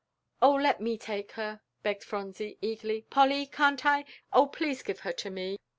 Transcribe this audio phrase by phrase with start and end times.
[0.41, 3.05] "Oh, let me take her," begged Phronsie, eagerly.
[3.11, 4.05] "Polly, can't I?
[4.33, 5.59] Oh, please give her to me!"